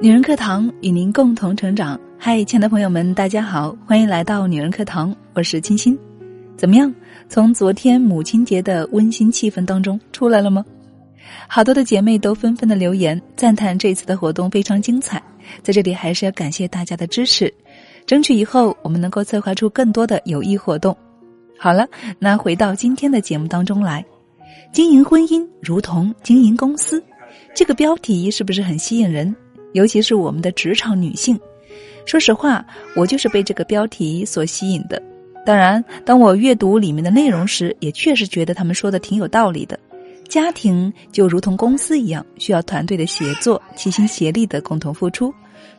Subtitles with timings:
[0.00, 1.98] 女人课堂与您共同成长。
[2.16, 5.98] 嗨，亲爱的朋友们，大家好，欢迎来到女人课堂，我是清新。
[6.56, 6.94] 怎么样？
[7.28, 10.64] 从昨天母亲节的温馨气氛当中出来了吗？
[11.48, 15.20] 好多的姐妹都纷纷的留言赞叹这次的活动非常精彩。
[15.64, 17.52] 在这里还是要感谢大家的支持，
[18.06, 20.96] 争取以后我们能够策划出更多的有益活动。
[21.58, 21.84] 好了，
[22.20, 24.04] 那回到今天的节目当中来，
[24.72, 27.02] 经营婚姻如同经营公司，
[27.52, 29.34] 这个标题是不是很吸引人？
[29.72, 31.38] 尤其是我们的职场女性，
[32.06, 32.64] 说实话，
[32.96, 35.02] 我就是被这个标题所吸引的。
[35.44, 39.78] 当然，当我阅读里面的内容时，也确实觉得他们说的挺有道理的。
[40.28, 45.32] 家庭就如同公司一样，需要团队的协作、齐心协力的共同付出。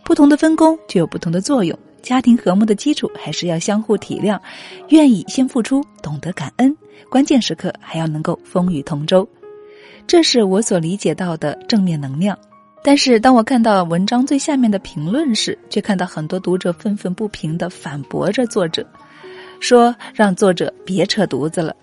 [0.03, 1.77] 不同的分工就有不同的作用。
[2.02, 4.39] 家庭和睦的基础还是要相互体谅，
[4.88, 6.75] 愿意先付出，懂得感恩，
[7.09, 9.27] 关键时刻还要能够风雨同舟。
[10.08, 12.36] 这是我所理解到的正面能量。
[12.81, 18.86] 但是，当我看到文章最下面的评论时，却看到很多读者愤愤不平的反驳着作者，
[19.59, 21.75] 说让作者别扯犊子了，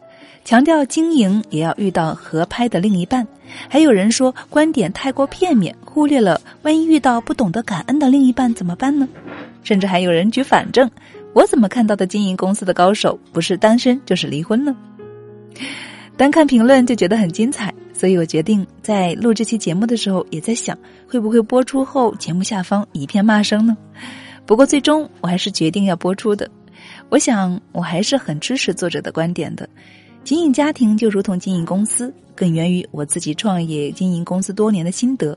[0.45, 3.27] 强调经营也要遇到合拍的另一半。
[3.69, 9.07] 还有人说观点太过片面，忽略了万一遇到不懂得感恩的另一半怎么办呢？
[9.63, 10.91] 甚至还有人举反证，
[11.35, 14.75] 我怎么看到的经营公司的高手不是单身就是离婚呢？
[16.17, 17.73] 单看评论就觉得很精彩。
[17.97, 20.77] 所以我决定在录这期节目的时候，也在想
[21.09, 23.75] 会不会播出后节目下方一片骂声呢？
[24.45, 26.49] 不过最终我还是决定要播出的。
[27.09, 29.67] 我想我还是很支持作者的观点的。
[30.25, 35.37] 经营家庭就如同经营公司，更源于我自己创业经营公司多年的心得。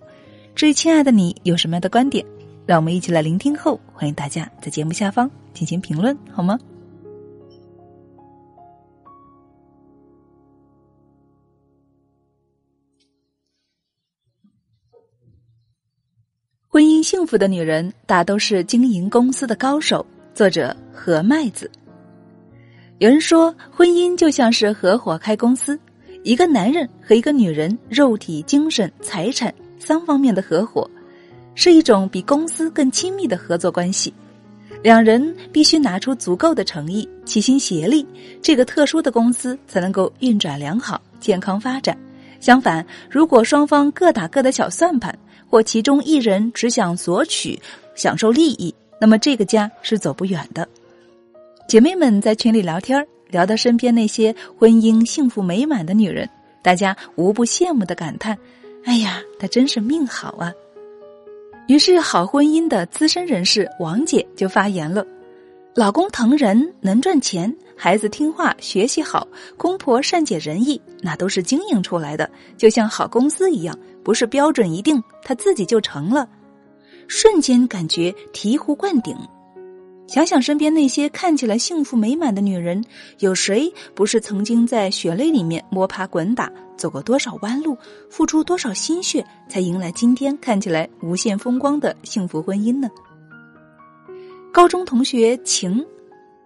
[0.53, 2.25] 至于亲爱的你有什么样的观点，
[2.65, 6.59] 让我们一起来聆听后，欢迎大家在节目下方进行评论，好吗？
[17.09, 20.05] 幸福的女人，大都是经营公司的高手。
[20.31, 21.67] 作者何麦子。
[22.99, 25.79] 有人说，婚姻就像是合伙开公司，
[26.21, 30.87] 一个男人和一个女人，肉体、精神、财产三方面的合伙，
[31.55, 34.13] 是一种比公司更亲密的合作关系。
[34.83, 38.05] 两人必须拿出足够的诚意，齐心协力，
[38.39, 41.97] 这个特殊的公司才能够运转良好、健康发展。
[42.39, 45.17] 相反，如果双方各打各的小算盘，
[45.49, 47.59] 或其中一人只想索取、
[47.95, 50.67] 享受利益，那么这个家是走不远的。
[51.67, 56.29] 姐妹们在群里聊天，聊到身边那些婚姻幸福美满的女人，
[56.61, 58.37] 大家无不羡慕的感叹
[58.85, 60.53] ：“哎呀，她真是命好啊！”
[61.67, 65.05] 于是，好婚姻的资深人士王姐就发言了
[65.75, 73.77] ：“老公疼人，能赚钱。”孩子听话，学习好，公婆善解人意，那都是经营出来的，就像好公司一样，
[74.09, 76.27] 不是标准一定，他自己就成了。
[77.07, 79.15] 瞬间感觉醍醐灌顶。
[80.07, 82.83] 想想身边那些看起来幸福美满的女人，
[83.19, 87.77] 有谁不是曾经在血泪里面摸爬滚打，走过多少弯路，
[88.09, 92.89] 付出多少心血，才迎来今天看起来无限风光的幸福婚姻呢？
[94.51, 95.85] 高中同学晴。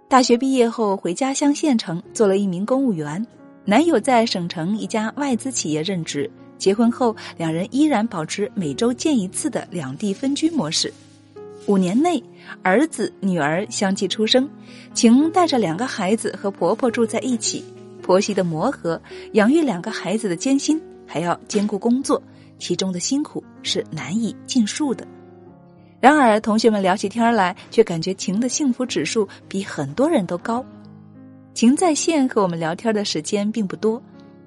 [0.10, 3.26] 大学毕业后回家乡县城做了一名公务员，
[3.64, 6.30] 男友在省城一家外资企业任职。
[6.58, 10.94] 结婚后，两人依然保持每周见一次的两地分居模式。
[11.66, 12.22] 五年内，
[12.62, 14.50] 儿子女儿相继出生，
[14.94, 17.64] 晴带着两个孩子和婆婆住在一起。
[18.02, 22.22] 婆媳的磨合，养育两个孩子的艰辛，还要兼顾工作，
[22.60, 25.08] 其中的辛苦是难以尽数的。
[26.02, 30.66] 然而，同学们聊起天来，却感觉晴的幸福指数比很多人都高。
[31.54, 34.04] 晴在线和我们聊天的时间并不多，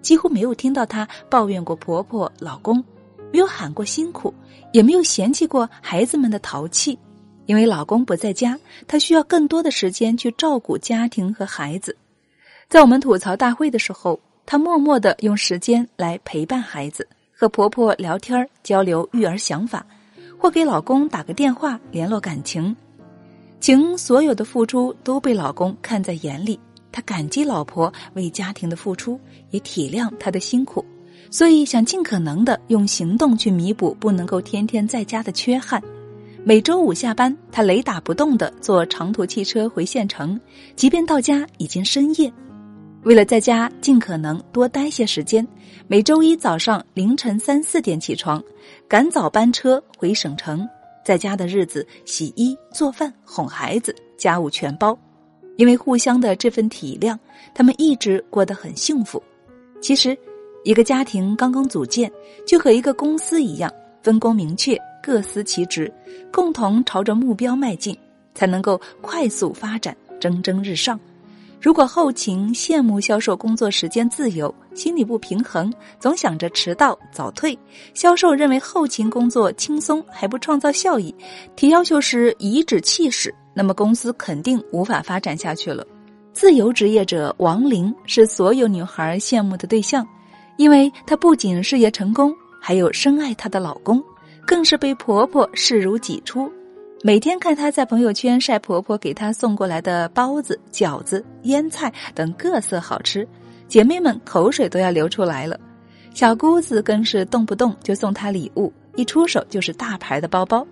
[0.06, 2.76] 几乎没有听到她抱怨过婆婆、老公，
[3.32, 4.32] 没有喊过辛苦，
[4.72, 6.96] 也没有嫌弃过孩子们的淘气。
[7.46, 8.56] 因为老公不在家，
[8.86, 11.96] 她需要更多的时间去照顾家庭和孩子。
[12.68, 19.84] 在我们吐槽大会的时候，她默默的用时间来陪伴孩子，和婆婆聊天交流育儿想法。
[20.38, 22.76] 或给老公打个电话联络感情，
[23.58, 26.60] 情所有的付出都被老公看在眼里，
[26.96, 29.20] 他感激老婆为家庭的付出，
[29.50, 30.82] 也体谅她的辛苦，
[31.30, 35.78] 所以想尽可能的用行动去弥补不能够天天在家的缺憾。
[36.42, 40.40] 每周五下班，他雷打不动的坐长途汽车回县城，
[40.74, 42.32] 即便到家已经深夜，
[43.02, 45.46] 为了在家尽可能多待些时间，
[45.88, 48.42] 每周一早上凌晨三四点起床。
[48.88, 50.66] 赶早班车回省城，
[51.04, 54.98] 在家的日子洗衣做饭哄孩子，家务全包。
[55.56, 57.18] 因为互相的这份体谅，
[57.54, 59.22] 他们一直过得很幸福。
[59.80, 60.16] 其实，
[60.64, 62.10] 一个家庭刚刚组建，
[62.46, 63.72] 就和一个公司一样，
[64.02, 65.92] 分工明确，各司其职，
[66.32, 67.96] 共同朝着目标迈进，
[68.34, 70.98] 才能够快速发展，蒸蒸日上。
[71.60, 77.56] 如果后勤羡慕销售工作时间自由，心理不平衡，总想着迟到早退；
[77.94, 81.12] 销售认为后勤工作轻松还不创造效益，
[81.56, 85.84] 提要求时颐指气使，那么公司肯定无法发展下去了。
[86.32, 90.06] 自由职业者王玲是所有女孩羡慕的对象，
[90.58, 94.00] 因为她不仅事业成功，还有深爱她的老公，
[94.46, 96.52] 更是被婆婆视如己出。
[97.02, 103.26] 每天看她在朋友圈晒婆婆给她送过来的包子、饺子、腌菜等各色好吃，
[103.68, 105.58] 姐妹们口水都要流出来了。
[106.14, 110.66] 小姑子更是动不动就送她礼物，一出手就是大牌的包包。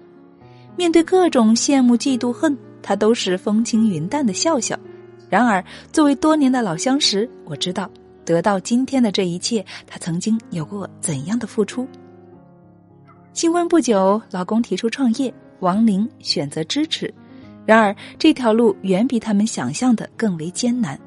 [0.77, 4.77] 面对各种羡慕、嫉妒、恨，她都是风轻云淡的笑笑。
[5.29, 5.63] 然而，
[5.93, 7.89] 作为多年的老相识，我知道
[8.25, 11.87] 得到今天的这一切，她曾经有过怎样的付出。
[13.35, 15.33] 新婚不久，老公提出创业。
[15.65, 17.13] 王玲选择支持，
[17.65, 21.01] 然而这条路远比他们想象的更为艰难。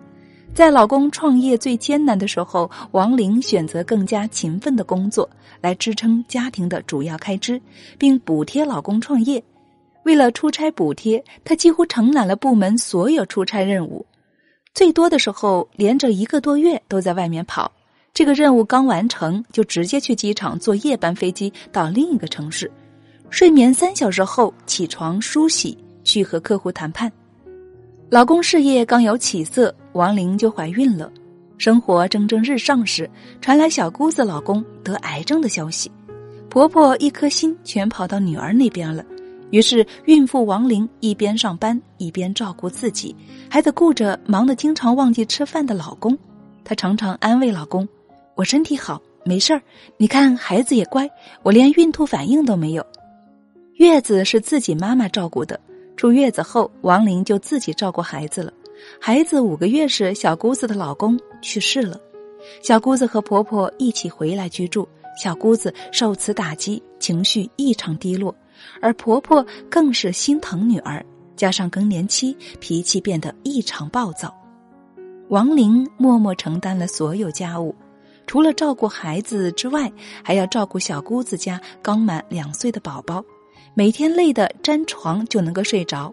[0.56, 5.30] 在老公创业最艰难的时候，王玲选择更加勤奋的工作
[5.62, 7.62] 来支撑家庭的主要开支，
[8.00, 9.42] 并补贴老公创业。
[10.01, 14.04] 为了出差补贴，她几乎承揽了部门所有出差任务，
[14.74, 17.71] 最多的时候连着一个多月都在外面跑。
[18.15, 22.71] 这个任务刚完成，就直接去机场坐夜班飞机到另一个城市。
[23.29, 27.12] 睡眠三小时后起床梳洗去和客户谈判，
[28.09, 31.12] 老公事业刚有起色，王玲就怀孕了。
[31.57, 33.09] 生活蒸蒸日上时，
[33.41, 35.91] 传来小姑子老公得癌症的消息，
[36.50, 39.03] 婆婆一颗心全跑到女儿那边了。
[39.51, 43.15] 于是孕妇王玲一边上班一边照顾自己，
[43.50, 46.18] 还得顾着忙得经常忘记吃饭的老公。
[46.63, 47.88] 她常常安慰老公
[48.35, 49.62] ：“我身体好，没事儿。
[49.97, 51.09] 你看孩子也乖，
[51.44, 52.85] 我连孕吐反应都没有。”
[53.77, 55.59] 月子是自己妈妈照顾的，
[55.95, 58.51] 出月子后，王玲就自己照顾孩子了。
[59.00, 62.00] 孩子五个月时，小姑子的老公去世了，
[62.63, 64.88] 小姑子和婆婆一起回来居住。
[65.15, 68.35] 小姑子受此打击，情绪异常低落，
[68.81, 74.35] 而婆婆更是心疼女儿，加上更年期，脾气变得异常暴躁。
[75.30, 77.75] 王玲默默承担了所有家务，
[78.25, 79.91] 除了照顾孩子之外，
[80.23, 83.23] 还要照顾小姑子家刚满两岁的宝宝。
[83.77, 86.12] 每天累得沾床就能够睡着，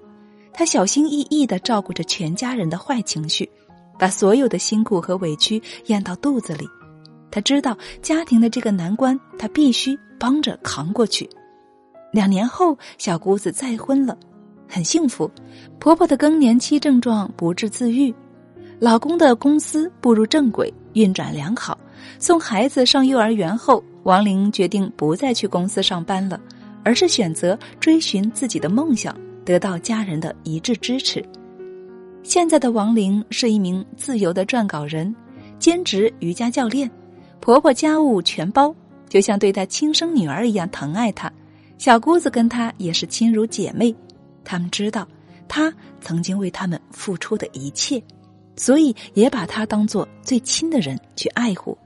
[0.52, 3.50] 她小心翼翼的照顾着全家人的坏情绪，
[3.99, 6.69] 把所有的辛苦和委屈咽到肚子里。
[7.31, 11.26] 她知道家庭的这个难关，她必须帮着扛过去。
[12.12, 14.14] 两年后，小姑子再婚了，
[14.69, 15.31] 很幸福。
[15.78, 18.14] 婆婆的更年期症状不治自愈，
[18.78, 21.78] 老公的公司步入正轨，运转良好。
[22.19, 26.38] 送孩子上幼儿园后，王玲决定不再去公司上班了。
[26.84, 31.25] 而是选择追寻自己的梦想，得到家人的一致支持。
[32.22, 35.14] 现在的王玲是一名自由的撰稿人，
[35.58, 36.90] 兼职瑜伽教练，
[37.40, 38.75] 婆婆家务全包，
[39.08, 41.32] 就像对待亲生女儿一样疼爱她。
[41.76, 43.94] 小姑子跟她也是亲如姐妹，
[44.44, 45.06] 他们知道
[45.48, 48.02] 她曾经为他们付出的一切，
[48.56, 51.76] 所以也把她当做最亲的人去爱护。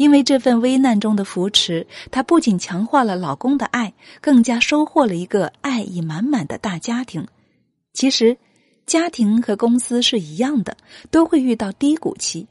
[0.00, 3.92] 因为这份危难中的扶持，她不仅强化了老公的爱，
[4.22, 7.22] 更加收获了一个爱意满满的大家庭。
[7.92, 8.34] 其实，
[8.86, 10.74] 家庭和公司是一样的，
[11.10, 12.46] 都会遇到低谷期。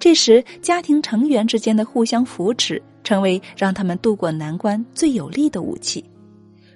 [0.00, 6.04] 这时，家庭成员之间的互相扶持，成为让他们渡过难关最有力的武器。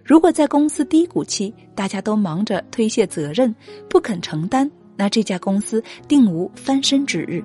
[0.05, 3.52] 如果在公司低谷期，大家都忙着推卸责任，
[3.91, 7.43] 不肯承担，那这家公司定无翻身之日。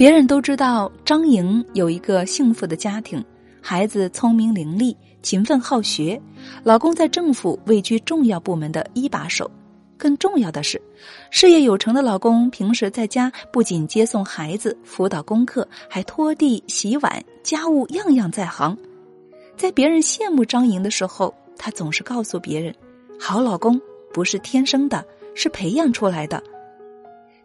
[0.00, 3.22] 别人都知道张莹有一个幸福的家庭，
[3.60, 6.18] 孩子聪明伶俐、勤奋好学，
[6.64, 9.50] 老公在政府位居重要部门的一把手。
[9.98, 10.80] 更重要的是，
[11.30, 18.74] 事业有成的老公平时在家不仅接送孩子、辅导功课，还拖地、洗碗，家务样样在行。
[19.54, 22.74] 在别人羡慕张莹的时候，她总是告诉别人
[23.20, 23.78] ：“好老公
[24.14, 25.04] 不是天生的，
[25.34, 26.42] 是培养出来的。”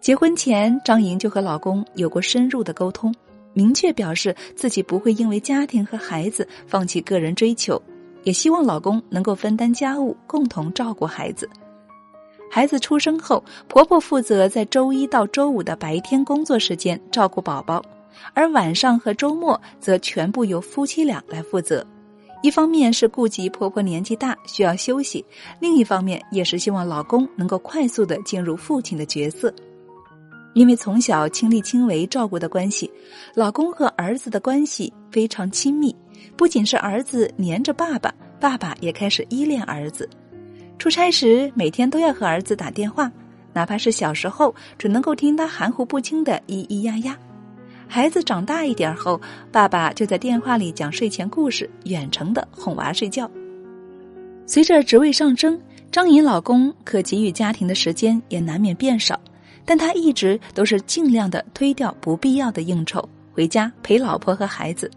[0.05, 3.11] 结婚前，张莹就和老公有过深入的沟通，
[3.53, 7.81] 明确表示自己不会因为家庭和孩子放弃个人追求，
[8.21, 11.49] 也希望老公能够分担家务，共同照顾孩子。
[12.51, 17.83] 孩子出生后，婆婆负责在周一到周五的白天工作时间照顾宝宝，
[18.35, 21.83] 而晚上和周末则全部由夫妻俩来负责。
[22.43, 25.25] 一方面是顾及婆婆年纪大需要休息，
[25.59, 29.51] 另一方面也是希望老公能够快速的进入父亲的角色。
[30.55, 32.89] 因为从小亲力亲为照顾的关系，
[33.33, 35.93] 老公和儿子的关系非常亲密。
[36.37, 40.09] 不仅是儿子黏着爸爸，爸爸也开始依恋儿子。
[40.79, 43.11] 出差时每天都要和儿子打电话，
[43.51, 47.19] 哪怕是小时候只能够听他含糊不清的咿咿呀呀。
[47.85, 49.19] 孩子长大一点后，
[49.51, 53.29] 爸爸就在电话里讲睡前故事，远程的哄娃睡觉。
[54.45, 55.59] 随着职位上升，
[55.91, 59.19] 张颖老公可给予家庭的时间也难免变少，
[59.65, 63.03] 但他一直都是尽量的推掉不必要的应酬，
[63.33, 64.89] 回家陪老婆和孩子。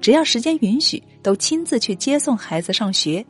[0.00, 3.24] 只要时间允许，都亲自去接送孩子上学。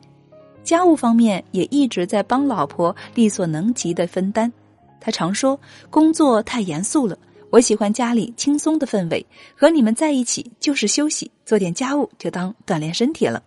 [0.62, 4.52] 家务方面也一直在帮老婆力所能及的分担。
[5.00, 7.18] 他常说：“工作太严肃了，
[7.50, 9.24] 我喜欢家里轻松的氛围。
[9.56, 13.42] 和你们在一起就是休息，做点家务就当锻炼身体了。”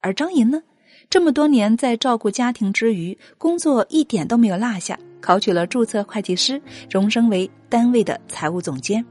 [0.00, 0.62] 而张银呢，
[1.10, 6.60] 这么多年在照顾家庭之余，工作一点都没有落下，考取了注册会计师，
[6.90, 9.02] 荣升为单位的财务总监。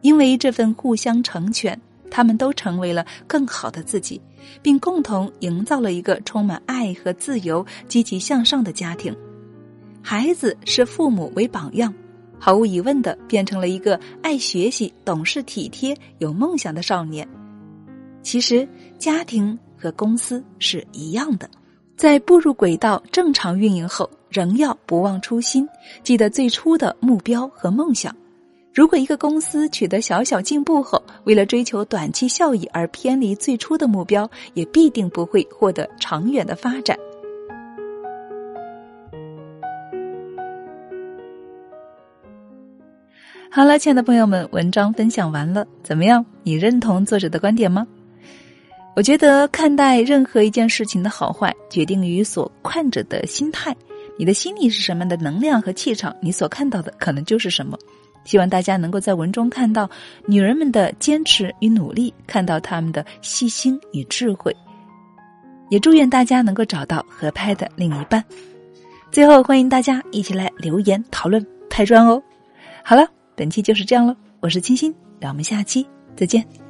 [0.00, 1.78] 因为这份互相成全。
[2.08, 4.22] 他们都成为了更好的自己，
[4.62, 9.14] 并共同营造了一个充满爱和自由、积极向上的家庭。
[10.02, 11.92] 孩子视父母为榜样，
[12.38, 17.28] 毫无疑问的变成了一个爱学习、懂事、体贴、有梦想的少年。
[18.22, 18.66] 其实，
[18.98, 21.50] 家庭和公司是一样的，
[21.96, 25.66] 在步入轨道、正常运营后，仍要不忘初心，
[26.02, 28.14] 记得最初的目标和梦想。
[28.74, 36.98] 如果一个公司取得小小进步后，为了追求短期效益而偏离最初的目标，也必定不会获得长远的发展。
[43.50, 46.26] 好了，亲爱的朋友们，文章分享完了，怎么样？
[46.42, 47.86] 你认同作者的观点吗？
[48.94, 53.74] 我觉得看待任何一件事情的好坏，决定于所看者的心态。
[54.18, 57.78] 你的心里是什么样的能量和气场，你所看到的可能就是什么。
[58.24, 59.88] 希望大家能够在文中看到
[60.26, 64.54] 女人们的坚持与努力，看到她们的细心与智慧，
[65.70, 68.24] 也祝愿大家能够找到合拍的另一半。
[69.12, 72.20] 最后，欢迎大家一起来留言讨论拍砖哦。
[72.82, 73.06] 好了，
[73.36, 76.65] 本期就是这样了，我是清新，让我们下期再见。